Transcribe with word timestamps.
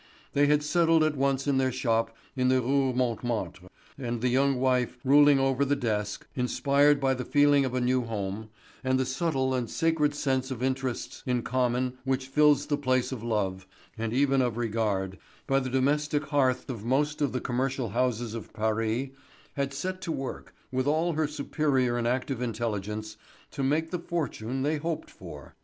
They 0.33 0.47
had 0.47 0.63
settled 0.63 1.03
at 1.03 1.15
once 1.15 1.45
in 1.45 1.59
their 1.59 1.71
shop 1.71 2.17
in 2.35 2.47
the 2.47 2.59
Rue 2.59 2.91
Montmartre; 2.91 3.67
and 3.99 4.19
the 4.19 4.29
young 4.29 4.59
wife, 4.59 4.97
ruling 5.05 5.37
over 5.37 5.63
the 5.63 5.75
desk, 5.75 6.25
inspired 6.33 6.99
by 6.99 7.13
the 7.13 7.23
feeling 7.23 7.65
of 7.65 7.75
a 7.75 7.81
new 7.81 8.05
home, 8.05 8.49
and 8.83 8.99
the 8.99 9.05
subtle 9.05 9.53
and 9.53 9.69
sacred 9.69 10.15
sense 10.15 10.49
of 10.49 10.63
interests 10.63 11.21
in 11.27 11.43
common 11.43 11.99
which 12.03 12.29
fills 12.29 12.65
the 12.65 12.79
place 12.79 13.11
of 13.11 13.21
love, 13.21 13.67
and 13.95 14.11
even 14.11 14.41
of 14.41 14.57
regard, 14.57 15.19
by 15.45 15.59
the 15.59 15.69
domestic 15.69 16.23
hearth 16.29 16.67
of 16.71 16.83
most 16.83 17.21
of 17.21 17.31
the 17.31 17.39
commercial 17.39 17.89
houses 17.89 18.33
of 18.33 18.51
Paris, 18.53 19.09
had 19.53 19.71
set 19.71 20.01
to 20.01 20.11
work, 20.11 20.55
with 20.71 20.87
all 20.87 21.13
her 21.13 21.27
superior 21.27 21.95
and 21.95 22.07
active 22.07 22.41
intelligence, 22.41 23.17
to 23.51 23.61
make 23.61 23.91
the 23.91 23.99
fortune 23.99 24.63
they 24.63 24.77
hoped 24.77 25.11
for. 25.11 25.53